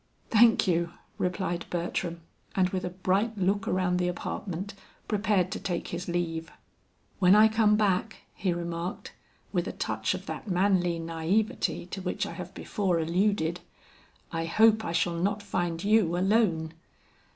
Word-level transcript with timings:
"Thank 0.31 0.67
you!" 0.67 0.93
replied 1.19 1.67
Bertram, 1.69 2.21
and 2.55 2.69
with 2.69 2.83
a 2.83 2.89
bright 2.89 3.37
look 3.37 3.67
around 3.67 3.97
the 3.97 4.07
apartment, 4.07 4.73
prepared 5.07 5.51
to 5.51 5.59
take 5.59 5.89
his 5.89 6.07
leave. 6.07 6.51
"When 7.19 7.35
I 7.35 7.47
come 7.47 7.77
back," 7.77 8.23
he 8.33 8.51
remarked, 8.51 9.13
with 9.53 9.67
a 9.67 9.71
touch 9.73 10.15
of 10.15 10.25
that 10.25 10.47
manly 10.49 10.99
naïveté 10.99 11.87
to 11.91 12.01
which 12.01 12.25
I 12.25 12.31
have 12.31 12.51
before 12.55 12.97
alluded, 12.97 13.59
"I 14.31 14.45
hope 14.45 14.83
I 14.83 14.91
shall 14.91 15.17
not 15.19 15.43
find 15.43 15.83
you 15.83 16.17
alone." 16.17 16.73